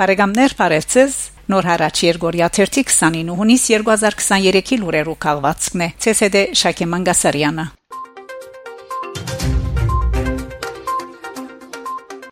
Բարեկամներ, 0.00 0.52
բարեցես։ 0.56 1.16
Նոր 1.52 1.66
հարաճ 1.68 1.98
Երգորիա 2.06 2.46
29 2.56 3.34
հունիս 3.36 3.64
2023-ի 3.68 4.78
լուրերու 4.80 5.16
քաղվածքն 5.24 5.84
է։ 5.84 5.88
ՑՍԴ 6.14 6.44
Շակե 6.60 6.86
Մանգասարյանը։ 6.94 7.66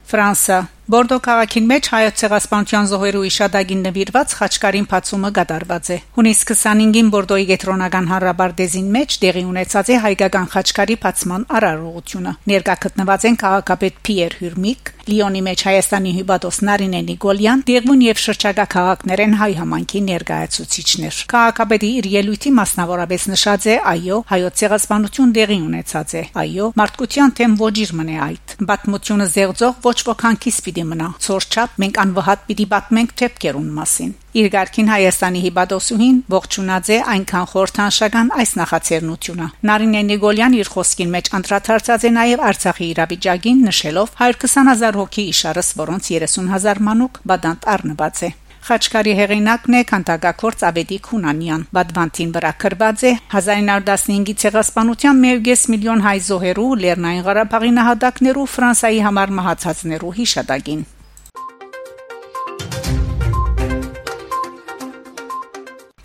Ֆրանսա 0.08 0.58
Բորդո 0.88 1.16
քաղաքին 1.20 1.66
մեջ 1.68 1.88
հայոց 1.92 2.20
ցեղասպանության 2.22 2.86
զոհերու 2.88 3.24
իշադագին 3.28 3.82
նվիրված 3.84 4.34
խաչկարին 4.38 4.86
փացումը 4.88 5.30
գդարված 5.36 5.90
է։ 5.92 5.98
Հունիս 6.16 6.40
25-ին 6.48 7.10
Բորդոյի 7.12 7.48
գետրոնական 7.50 8.08
հանրաբարդեզին 8.14 8.88
մեջ 8.96 9.18
տեղի 9.28 9.42
ունեցած 9.52 9.90
է 9.92 9.98
հայկական 10.08 10.48
խաչկարի 10.56 10.96
փացման 11.04 11.44
արարողությունը։ 11.58 12.32
Ներկա 12.48 12.78
գտնված 12.88 13.28
են 13.28 13.38
քաղաքապետ 13.44 14.00
Պիեր 14.08 14.38
Հյուրմիկ, 14.40 14.92
Լիոնի 15.08 15.40
մեջ 15.46 15.62
Հայաստանի 15.64 16.10
հյուբատոս 16.18 16.56
Նարինե 16.68 16.98
Նիկոլյան, 17.08 17.60
Դերմուն 17.68 18.02
եւ 18.04 18.18
շրջակա 18.20 18.66
քաղաքներեն 18.74 19.36
հայ 19.40 19.48
համանքի 19.58 20.02
ներկայացուցիչներ։ 20.08 21.20
Քաղաքապետի 21.32 21.90
իր 22.00 22.08
ելույթի 22.12 22.52
մասնավորապես 22.58 23.24
նշած 23.32 23.68
է, 23.72 23.76
այո, 23.94 24.18
հայոց 24.28 24.60
ցեղասպանություն 24.60 25.34
դեղի 25.38 25.58
ունեցած 25.64 26.12
է։ 26.12 26.22
Այո, 26.44 26.70
մարդկության 26.82 27.34
թեմ 27.40 27.58
ոչիր 27.64 27.96
մնե 28.02 28.20
այդ։ 28.28 28.56
Բաթմությունը 28.68 29.28
զեղծող 29.32 29.82
ոչ 29.88 29.98
ոք 30.12 30.28
հանկիս 30.28 30.62
պիտի 30.68 30.88
մնա։ 30.92 31.10
Ցորչապ 31.24 31.82
մենք 31.88 32.00
անվհատ 32.04 32.48
պիտի 32.52 32.66
պատմենք 32.76 33.18
թեփկերուն 33.22 33.70
մասին։ 33.80 34.16
Իր 34.36 34.48
ղարքին 34.52 34.88
Հայաստանի 34.92 35.40
հիբադոսուհին 35.44 36.16
ողջունած 36.32 36.88
է 36.92 36.96
այնքան 37.12 37.46
խորթանշական 37.52 38.32
այս 38.42 38.50
նախաձեռնությունը։ 38.60 39.46
Նարինե 39.68 40.02
Նիգոլյան 40.08 40.56
իր 40.58 40.70
խոսքին 40.74 41.14
մեջ 41.14 41.30
անդրադարձած 41.38 42.04
է 42.04 42.10
նաև 42.16 42.42
Արցախի 42.48 42.88
իրավիճակին 42.92 43.62
նշելով 43.68 44.12
120000 44.18 44.98
հոգի 45.00 45.24
իշարս, 45.32 45.70
որոնց 45.80 46.10
30000 46.18 46.84
մանուկ 46.90 47.22
բադանտ 47.32 47.66
առնված 47.78 48.22
է։ 48.28 48.30
Խաչկարի 48.68 49.12
հեղինակն 49.16 49.76
է 49.78 49.80
քանտակակորց 49.88 50.64
Ավետիք 50.68 51.06
Հունանյան։ 51.14 51.62
Բադվանտին 51.78 52.34
վրա 52.36 52.50
կրված 52.64 53.04
է 53.08 53.12
1915-ի 53.32 54.34
ցեղասպանության 54.44 55.24
1.5 55.30 55.64
միլիոն 55.72 56.04
հայ 56.04 56.16
զոհերու 56.28 56.68
Լեռնային 56.84 57.24
Ղարաբաղի 57.30 57.72
նահատակներու 57.78 58.46
Ֆրանսայի 58.58 59.02
համար 59.08 59.34
մահացածներու 59.40 60.14
հիշատակին։ 60.20 60.86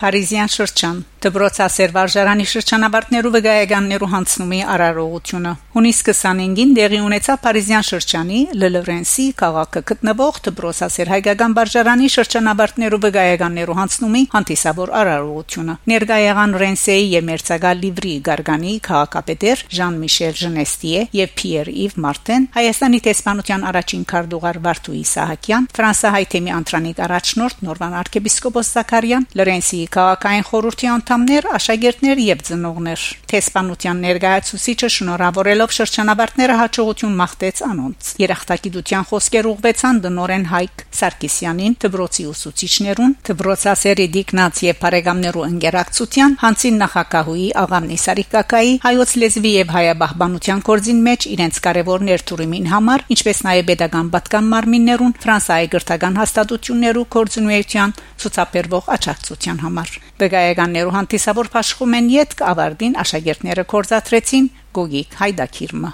Փարիզյան 0.04 0.50
շրջան 0.52 0.98
Դբրոցասեր 1.23 1.92
վարժարանի 1.96 2.48
շրջանաբարտներու 2.54 3.32
վգայականներու 3.38 4.10
հանցնումի 4.14 4.60
արարողությունը 4.73 5.54
հունիս 5.74 6.00
25-ին 6.06 6.74
դեղի 6.78 7.00
ունեցավ 7.02 7.40
Փարիզյան 7.44 7.86
շրջանի 7.88 8.40
Լելորենսի 8.62 9.24
քաղաքը 9.40 9.82
գտնվող 9.90 10.36
Դբրոցասեր 10.48 11.10
հայկական 11.14 11.56
վարժարանի 11.58 12.10
շրջանաբարտներու 12.14 13.00
վգայականներու 13.06 13.78
հանցնումի 13.80 14.22
հանդիսավոր 14.34 14.94
արարողությունը 15.00 15.76
ներկա 15.94 16.18
եղան 16.24 16.54
Ռենսեի 16.62 17.08
եւ 17.14 17.26
Մերցագալ 17.30 17.82
Լիվրի 17.84 18.14
Գարգանի 18.30 18.74
քաղաքապետեր 18.90 19.64
Ժան-Միշել 19.78 20.38
Ժնեստիե 20.44 21.02
եւ 21.18 21.34
Պիեր 21.42 21.74
Իվ 21.74 21.98
Մարտեն 22.06 22.48
Հայաստանի 22.54 23.02
տեսփանության 23.10 23.66
առաջին 23.74 24.06
քարտուղար 24.14 24.62
Վարդուի 24.68 25.04
Սահակյան 25.14 25.68
Ֆրանսահայ 25.74 26.24
թեմի 26.34 26.54
անտրանիկ 26.54 27.04
առաջնորդ 27.08 27.66
Նորվան 27.66 27.98
arczepiskopos 28.04 28.72
Զաքարյան 28.78 29.28
Լորենսի 29.40 29.82
քաղաքային 29.94 30.48
խորհրդի 30.54 30.88
անդամներ, 30.94 31.48
աշակերտներ 31.58 32.22
եւ 32.24 32.44
ծնողներ։ 32.50 33.04
Տեսփանության 33.34 34.02
ներկայացուցիչը 34.04 34.89
շնորհավորելով 34.94 35.63
շրջանաբարտները 35.72 36.56
հաջողություն 36.60 37.14
մաղթեց 37.20 37.60
անոնց։ 37.64 38.10
Երախտագիտության 38.20 39.08
խոսքեր 39.10 39.48
ուղղվեցան 39.54 40.02
դնորեն 40.04 40.46
Հայկ 40.52 40.84
Սարգսյանին, 41.00 41.76
Դբրոցի 41.84 42.26
ուսուցիչներուն, 42.34 43.16
Դբրոցասերի 43.30 44.08
Դիկնաց 44.14 44.62
եւ 44.68 44.78
Փարեգամներու 44.84 45.46
ընկերակցության, 45.48 46.36
Հանցին 46.44 46.78
նախակահուի 46.84 47.48
Աղամնի 47.64 47.98
Սարիկակայի, 48.04 48.74
հայոց 48.84 49.14
լեզվի 49.24 49.54
եւ 49.54 49.74
հայաբահբանության 49.78 50.64
կորձին 50.68 51.04
մեջ 51.08 51.28
իրենց 51.34 51.62
կարևոր 51.64 52.06
ներդրումին 52.10 52.68
համար, 52.74 53.06
ինչպես 53.14 53.44
նաեւ 53.48 53.68
pedagogan 53.74 54.12
պատկան 54.14 54.50
մարմիններուն, 54.54 55.16
Ֆրանսիայի 55.24 55.72
գրթական 55.74 56.20
հաստատություններու 56.24 57.08
կորձունեության 57.14 57.95
ցուցաբերվող 58.24 58.90
աջակցության 58.98 59.64
համար։ 59.64 59.94
Բեգայականներու 60.24 60.95
հանդիսավոր 60.98 61.50
փաշխում 61.54 61.95
են 62.00 62.10
յետք 62.14 62.44
ավարտին 62.54 62.98
աշակերտները 63.04 63.66
կորզաթրեցին 63.74 64.50
Գոգիկ 64.73 65.17
Հայդակիրմը 65.20 65.92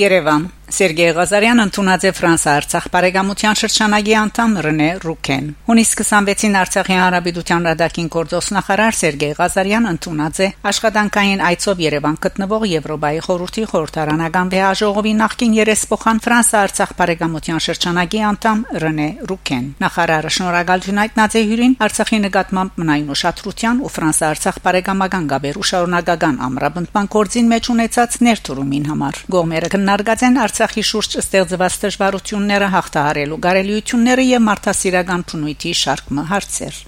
Երևան 0.00 0.48
Սերգեյ 0.70 1.10
Ղազարյանը 1.16 1.64
ընդունած 1.66 2.04
է 2.06 2.10
Ֆրանսա-Արցախ 2.14 2.84
բարեկամության 2.94 3.56
շրջանագի 3.58 4.12
անդամ 4.20 4.52
Ռենե 4.64 4.90
Ռուկեն։ 5.02 5.46
Հունիս 5.66 5.90
26-ին 5.98 6.54
Արցախի 6.60 6.98
Հանրապետության 7.00 7.66
ռադակին 7.66 8.10
գործոստնախարար 8.14 8.94
Սերգեյ 9.00 9.34
Ղազարյանը 9.40 9.90
ընդունած 9.90 10.38
է 10.40 10.48
աշխատանքային 10.70 11.42
այցով 11.50 11.82
Երևան 11.90 12.18
գտնվող 12.22 12.66
Եվրոպայի 12.70 13.20
խորհրդի 13.26 13.64
խորհրդարանական 13.70 14.52
վեհաժողովի 14.54 15.14
նախկին 15.20 15.56
երեսփոխան 15.58 16.22
Ֆրանսա-Արցախ 16.30 16.94
բարեկամության 17.00 17.60
շրջանագի 17.66 18.22
անդամ 18.30 18.58
Ռենե 18.84 19.08
Ռուկեն։ 19.26 19.66
Նախարարը 19.82 20.32
շնորհակալություն 20.38 21.02
հայտնած 21.02 21.34
է 21.34 21.44
հյուրին 21.50 21.76
Արցախի 21.90 22.18
նկատմամբ 22.30 22.80
մնային 22.80 23.10
ուշադրության 23.10 23.82
ու 23.82 23.92
Ֆրանսա-Արցախ 23.96 24.62
բարեկամական 24.70 25.28
գաբերու 25.34 25.68
շարունակական 25.70 26.40
ամրապնդման 26.46 27.10
կորձին 27.10 27.50
մեջ 27.50 27.70
ունեցած 27.74 28.18
ներդրումին 28.30 28.88
համար։ 28.90 29.20
Գողմերը 29.34 29.70
քննարկած 29.74 30.24
են 30.30 30.40
Արցախ 30.40 30.59
Արցախի 30.60 30.82
շուրջ 30.84 31.14
ստեղծված 31.22 31.76
դժվարությունները 31.84 32.68
հաղթահարելու 32.74 33.40
գարելիությունները 33.48 34.28
եւ 34.28 34.46
մարդասիրական 34.50 35.26
փնույթի 35.32 35.76
շարք 35.86 36.16
հարցեր 36.36 36.84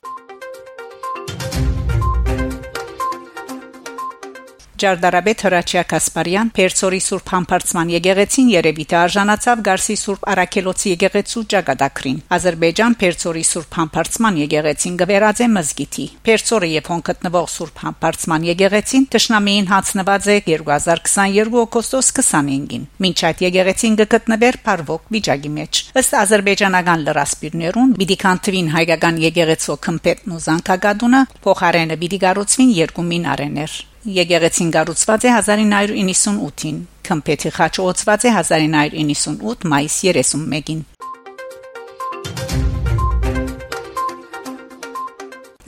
Ջարդարաբեդ 4.82 5.42
Հրաչյա 5.46 5.82
Կասպարյան 5.92 6.48
Պերցորի 6.56 6.98
Սուրբ 7.06 7.28
Համբարձման 7.32 7.90
եկեղեցին 7.92 8.48
Երևիտը 8.52 8.96
արժանացավ 8.98 9.60
Գարսի 9.68 9.96
Սուրբ 10.00 10.24
Արաքելոցի 10.32 10.92
եկեղեցու 10.92 11.42
ճակատագրին 11.52 12.16
Ադրբեջան 12.36 12.96
Պերցորի 13.02 13.44
Սուրբ 13.52 13.76
Համբարձման 13.78 14.40
եկեղեցին 14.42 14.96
գվերած 15.02 15.42
է 15.42 15.48
մզգիթի 15.52 16.06
Պերցորը 16.26 16.70
եւ 16.72 16.90
հոն 16.92 17.04
գտնվող 17.12 17.46
Սուրբ 17.52 17.82
Համբարձման 17.82 18.48
եկեղեցին 18.50 19.06
Տշնամիին 19.14 19.70
հացնված 19.70 20.28
է 20.32 20.36
2022 20.50 21.62
օգոստոս 21.62 22.10
25-ին 22.18 22.88
Մինչ 23.06 23.18
այդ 23.30 23.44
եկեղեցին 23.46 24.00
գտնվեր 24.02 24.60
Փարվոկ 24.66 25.06
վիճակի 25.14 25.54
մեջ 25.62 25.82
ըստ 26.02 26.18
ադրբեջանական 26.22 27.06
լրասպիրներուն 27.06 27.94
պիտի 28.02 28.18
կանթվին 28.26 28.74
հայկական 28.74 29.22
եկեղեցու 29.28 29.78
քմպետն 29.86 30.36
ու 30.36 30.42
զանգակադունը 30.48 31.24
փոխարենը 31.46 32.02
պիտի 32.02 32.22
գառուցվին 32.26 32.76
երկու 32.82 33.08
մինարեներ 33.12 33.80
Եկեղեցին 34.02 34.70
կառուցված 34.74 35.24
է 35.28 35.30
1998-ին, 35.30 36.78
Քմփեթի 37.06 37.50
խաչը 37.54 37.84
ոցված 37.86 38.24
է 38.26 38.32
1998 38.34 39.68
մայիս 39.70 39.98
31-ին։ 40.08 40.80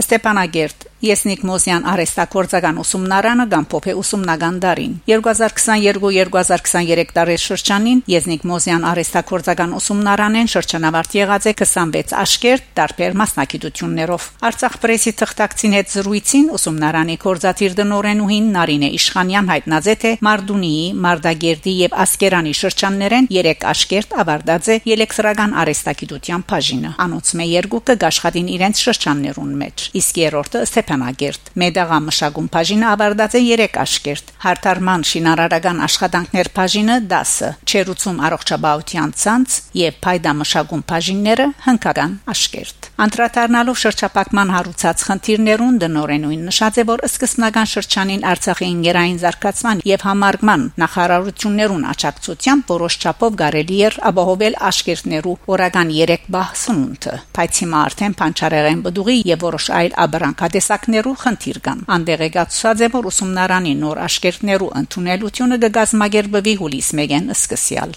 Ստեփանագերտ 0.02 0.88
Եսնիկ 1.04 1.42
Մոսյան 1.44 1.84
արեստակորցական 1.94 2.76
ուսումնարանը 2.80 3.44
Գամփոփե 3.52 3.92
ուսումնական 4.00 4.56
դարին 4.64 4.92
2022-2023 5.10 7.12
տարի 7.18 7.36
շրջանին 7.44 7.98
Եսնիկ 8.14 8.42
Մոսյան 8.48 8.82
արեստակորցական 8.90 9.70
ուսումնարանեն 9.78 10.48
շրջանավարտ 10.54 11.10
եղած 11.18 11.44
է 11.50 11.52
26 11.60 12.14
աշկերտ 12.24 12.64
տարբեր 12.78 13.12
մասնակցություններով 13.20 14.22
Արցախ 14.48 14.74
պրեսի 14.84 15.12
թղթակցին 15.20 15.72
հետ 15.78 15.88
զրույցին 15.94 16.46
ուսումնարանի 16.58 17.16
կորզաթիր 17.24 17.72
դնորենուհին 17.80 18.46
Նարինե 18.54 18.88
Իշխանյան 18.98 19.46
հայտնած 19.54 19.84
է. 19.84 19.86
Թե 20.04 20.10
Մարդունիի, 20.24 20.84
Մարդագերդի 21.04 21.72
եւ 21.84 21.92
Ասկերանի 22.04 22.54
շրջաններեն 22.60 23.24
3 23.34 23.66
աշկերտ 23.74 24.10
ավարտած 24.24 24.64
է 24.74 24.76
էլեկտրական 24.94 25.50
արեստակիտության 25.64 26.40
բաժինը 26.50 26.90
անոնց 27.04 27.26
մե 27.38 27.44
երկուքը 27.54 27.94
գաշխատին 28.04 28.48
իրենց 28.54 28.76
շրջաններուն 28.84 29.52
մեջ 29.64 29.76
իսկ 30.00 30.14
երրորդը 30.24 30.58
Ստեփան 30.64 30.93
Ստեփանագերտ։ 30.94 31.50
Մեդաղա 31.58 31.98
մշակում 32.06 32.46
բաժինը 32.54 32.86
ավարտած 32.94 33.34
է 33.34 33.40
3 33.44 33.78
աշկերտ։ 33.84 34.30
Հարթարման 34.44 35.04
շինարարական 35.10 35.82
աշխատանքներ 35.86 36.50
բաժինը 36.54 36.96
10, 37.10 37.50
Չերուցում 37.74 38.18
առողջապահության 38.28 39.14
ցանց 39.24 39.58
եւ 39.80 39.98
Փայդա 40.04 40.32
մշակում 40.38 40.82
բաժինները 40.94 41.46
հնկական 41.66 42.12
աշկերտ։ 42.34 42.88
Անդրադառնալով 43.04 43.78
շրջապակման 43.82 44.50
հարուցած 44.54 45.04
խնդիրներուն 45.08 45.78
դնորենույն 45.82 46.44
նշած 46.46 46.76
է, 46.78 46.84
որ 46.86 47.00
սկզբնական 47.08 47.68
շրջանին 47.74 48.22
Արցախի 48.30 48.68
ինգերային 48.74 49.18
զարգացման 49.24 49.82
եւ 49.88 50.04
համարգման 50.06 50.62
նախարարություններուն 50.84 51.88
աջակցությամբ 51.90 52.70
որոշ 52.70 52.98
չափով 53.02 53.38
կարելի 53.42 53.78
էր 53.88 53.98
ապահովել 54.14 54.58
աշկերտներու 54.70 55.34
օրական 55.54 55.90
3 55.98 56.30
բահ 56.34 56.54
սնունդը։ 56.62 57.16
Բայց 57.34 57.60
հիմա 57.64 57.82
արդեն 57.88 58.16
փանչարեղեն 58.22 58.84
բդուղի 58.86 59.18
եւ 59.34 59.44
որոշ 59.48 59.66
այլ 59.74 59.98
դասակներու 60.84 61.16
խնդիր 61.16 61.58
կան։ 61.64 61.78
Անդերեգացած 61.94 62.80
է 62.84 62.88
որ 62.92 63.06
ուսումնարանի 63.08 63.72
նոր 63.80 64.00
աշկերտներու 64.04 64.68
ընդունելությունը 64.80 65.56
կգազմագերբվի 65.64 66.54
հուլիս 66.60 66.88
1-ին 67.00 67.32
սկսյալ։ 67.32 67.94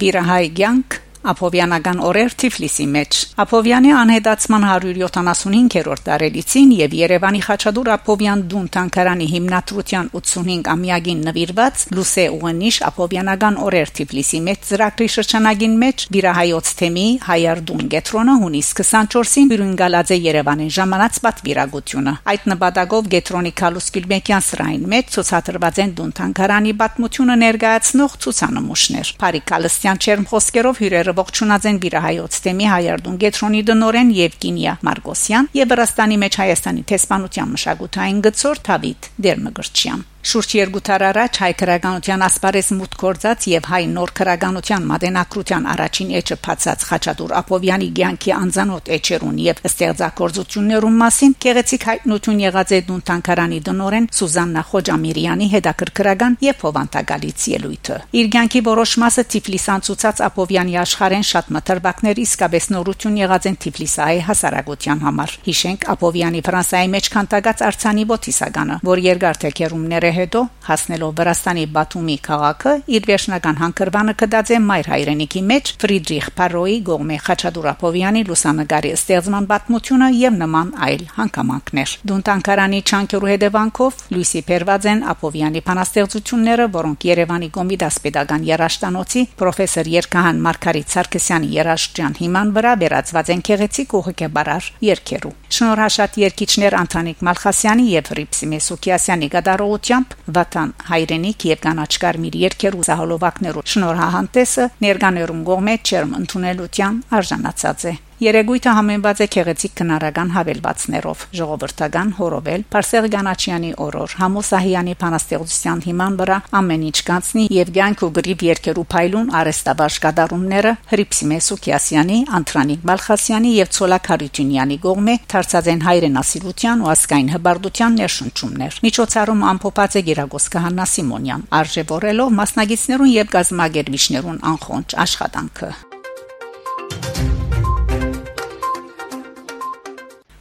Վիրահայ 0.00 0.46
Գյանք 0.56 1.03
Ափովյանական 1.24 2.00
օրեր 2.04 2.34
Թիֆլիսի 2.40 2.84
մեջ 2.94 3.18
Ափովյանի 3.40 3.92
անհետացման 3.96 4.64
175-րդ 4.68 6.02
տարելիցին 6.04 6.72
եւ 6.76 6.96
Երևանի 6.98 7.40
Խաչատուր 7.46 7.88
Ափովյան 7.94 8.42
դուն 8.52 8.66
տանկարանի 8.74 9.28
հիմնադրության 9.32 10.10
85-ամյակին 10.20 11.22
նվիրված 11.28 11.84
Լուսե 11.96 12.26
Ուղնիշ 12.34 12.78
Ափովյանական 12.88 13.56
օրեր 13.64 13.92
Թիֆլիսի 13.96 14.40
մեջ 14.48 14.68
ծրագրի 14.68 15.08
շրջանագին 15.14 15.78
մեջ 15.84 16.04
Վիրահայոց 16.12 16.72
թեմի 16.84 17.06
Հայարդուն 17.24 17.88
Գետրոնը 17.94 18.36
հունիս 18.44 18.68
24-ին 18.84 19.48
բյուրինգալած 19.54 20.12
է 20.12 20.20
Երևանին 20.28 20.70
ժամանած 20.76 21.22
պատվիրագությունը 21.24 22.14
այդ 22.34 22.46
նպատակով 22.52 23.10
Գետրոնի 23.16 23.54
Քալուս 23.64 23.90
Գյուլմեկյան 23.96 24.44
սրային 24.44 24.86
մեջ 24.92 25.10
ցուցադրված 25.14 25.82
են 25.84 25.96
դուն 26.04 26.14
տանկարանի 26.20 26.76
պատմությունը 26.84 27.36
ներկայացնող 27.44 28.16
ցուցանմուշներ 28.24 29.12
Փարի 29.24 29.42
Կալստյան 29.54 30.02
Չերմ 30.04 30.28
խոսքերով 30.34 30.80
հյուրերը 30.84 31.13
ողջունած 31.18 31.68
են 31.70 31.82
Բիրահայոց 31.84 32.40
թեմի 32.46 32.70
հայարդուն 32.74 33.20
Գետրոնի 33.24 33.62
դնորեն 33.70 34.14
Եվգինիա 34.20 34.78
Մարգոսյան 34.88 35.52
եւ 35.60 35.70
Վրաստանի 35.74 36.18
մեջ 36.24 36.40
Հայաստանի 36.44 36.88
տեսփանության 36.94 37.54
մշակութային 37.58 38.24
գծոր 38.28 38.64
Թավիթ 38.70 39.12
Դերմգրչյան 39.28 40.10
Շուրջ 40.24 40.52
2 40.56 40.80
տար 40.88 41.02
առաջ 41.10 41.38
հայ 41.42 41.50
քրագանության 41.60 42.22
ասպարեզ 42.24 42.68
մուտք 42.78 43.02
գործած 43.04 43.46
եւ 43.50 43.66
հայ 43.68 43.80
նոր 43.92 44.10
քրագանության 44.18 44.86
մատենակրության 44.88 45.66
առաջին 45.74 46.14
էջը 46.20 46.36
փածած 46.46 46.84
Խաչատուր 46.88 47.34
Ապովյանի 47.40 47.88
ցանկի 47.98 48.32
անզանոթ 48.34 48.88
էջերուն 48.96 49.36
եւ 49.44 49.60
ստեղծագործություններուն 49.68 50.96
մասին 51.04 51.34
գեղեցիկ 51.44 51.84
հայտնություն 51.88 52.40
եղած 52.44 52.72
է 52.72 52.80
դուն 52.88 53.02
տանկարանի 53.10 53.58
դնորեն 53.68 54.08
Սուզաննա 54.16 54.62
Խոջամիրյանի 54.70 55.46
հետաքրքրական 55.54 56.38
եւ 56.44 56.64
հովանտագալից 56.64 57.44
ելույթը 57.52 57.98
իր 58.24 58.32
ցանկի 58.34 58.64
որոշ 58.64 58.96
մասը 59.04 59.26
Թիֆլիսան 59.34 59.84
ցուցած 59.84 60.24
Ապովյանի 60.24 60.74
աշխարհեն 60.84 61.28
շատ 61.34 61.52
մտրբակներ 61.58 62.22
իսկապես 62.24 62.70
նորություն 62.74 63.20
եղած 63.24 63.48
են 63.52 63.60
Թիֆլիսայի 63.64 64.24
հասարակության 64.30 65.04
համար 65.04 65.36
հիշենք 65.44 65.88
Ապովյանի 65.94 66.44
Ֆրանսայի 66.48 66.92
մեջ 66.94 67.12
քանտագած 67.14 67.64
արցանի 67.68 68.04
ոտիսագանը 68.14 68.80
որ 68.88 69.04
երկար 69.04 69.40
թեկերումները 69.44 70.13
հետո 70.18 70.40
հասնելով 70.68 71.12
Վրաստանի 71.18 71.64
Բաթումի 71.74 72.16
քաղաքը 72.28 72.72
իր 72.96 73.06
վերջնական 73.10 73.58
հանգրվանը 73.60 74.14
կդած 74.20 74.52
է 74.54 74.58
մայր 74.64 74.88
հայրենիքի 74.94 75.42
մեջ 75.50 75.72
Ֆրիդրիխ 75.84 76.26
Փարոյի 76.38 76.76
գողմե 76.88 77.18
Խաչատուրապովյանի 77.24 78.22
լուսանգարի 78.28 78.92
ստեղծման 78.94 79.48
պատմությունը 79.50 80.08
եւ 80.18 80.38
նման 80.44 80.72
այլ 80.88 81.04
հանգամանքներ 81.18 81.94
Դունտանկարանի 82.10 82.80
չանկերու 82.84 83.30
հետևանքով 83.34 84.02
Լուիսի 84.14 84.42
Պերվաձեն 84.48 85.04
Ապովյանի 85.14 85.64
փանաստեղծությունները 85.68 86.66
որոնք 86.78 87.08
Երևանի 87.10 87.48
Գոմիդաս 87.58 88.00
pedagogan 88.04 88.48
երաշտանոցի 88.48 89.24
պրոֆեսոր 89.40 89.92
Երկահան 89.94 90.42
Մարկարիտ 90.48 90.94
Սարգսյանի 90.94 91.48
երաշտյան 91.58 92.18
հիման 92.24 92.54
վրա 92.58 92.74
վերածված 92.84 93.32
են 93.34 93.44
քեղեցիկ 93.48 93.94
ու 93.94 94.04
հոգեբարար 94.08 94.70
երկերու 94.88 95.34
Շնորհաշատ 95.54 96.16
երկիչներ 96.18 96.74
Անտանիկ 96.74 97.20
Մալխասյանի 97.28 97.84
եւ 97.94 98.08
Ռիփսի 98.18 98.46
Մեսուկիասյանի 98.54 99.28
գդարողությամբ 99.34 100.03
նկատմամբ 100.04 100.34
վատան 100.36 100.72
հայրենիք 100.88 101.44
եւ 101.48 101.60
կանաչ 101.64 101.92
կարմիր 102.02 102.36
երկերու 102.40 102.84
զահոլովակներու 102.88 103.64
շնորհահանտեսը 103.72 104.66
ներկաներուն 104.84 105.44
գողմե 105.48 105.74
չերմ 105.84 106.14
ընդունելության 106.20 107.00
արժանացած 107.18 107.84
է 107.84 107.94
Երեգույթը 108.22 108.74
համեմված 108.78 109.24
է 109.24 109.26
քեղեցիկ 109.34 109.72
քնարական 109.78 110.34
հավելվածներով. 110.34 111.24
ժողովրդական 111.38 112.08
հորովել 112.18 112.66
Պարսել 112.74 113.06
Գանաչյանի 113.14 113.70
օրոր 113.86 114.10
Համոսահյանի 114.24 114.94
փանաստեղծության 115.02 115.78
հիման 115.88 116.18
վրա 116.20 116.38
ամեն 116.58 116.86
ինչ 116.90 116.98
կանցնի 117.08 117.44
եւ 117.54 117.74
ցանկու 117.94 118.10
գրիվ 118.18 118.42
երկերու 118.48 118.84
փայլուն 118.94 119.28
արեստաբաշ 119.38 119.94
կդարումները 120.04 120.72
Հրիփսիմե 120.90 121.38
Սուքիասյանի, 121.46 122.18
Անտրանիկ 122.38 122.86
Մալխասյանի 122.90 123.50
եւ 123.54 123.68
Ցոլակ 123.76 124.10
Հարությունյանի 124.14 124.78
գողմե 124.84 125.14
դարձած 125.34 125.70
են 125.74 125.84
հայրենասիրության 125.84 126.84
ու 126.84 126.90
ասկային 126.94 127.32
հբարդության 127.34 127.98
ներշնչումներ 128.02 128.78
միջոցառում 128.88 129.46
ամփոփած 129.54 129.98
է 130.00 130.04
Գերագոս 130.10 130.46
Կահանա 130.54 130.86
Սիմոնյան 130.94 131.48
արժևորելով 131.62 132.36
մասնագետներուն 132.42 133.14
եւ 133.14 133.34
գազམ་ագերվիչներուն 133.38 134.40
անխոնջ 134.54 134.96
աշխատանքը 135.06 135.93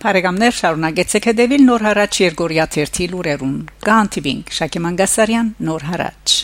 Փարեգամներ 0.03 0.55
շարունակեցեք 0.57 1.27
հետևել 1.29 1.63
Նոր 1.69 1.85
հարաճ 1.87 2.19
Երգորիա 2.25 2.67
1 2.83 3.01
լուրերուն։ 3.13 3.57
Գանտիվինգ 3.87 4.55
Շակե 4.59 4.85
Մանգասարյան 4.87 5.53
Նոր 5.69 5.91
հարաճ 5.93 6.41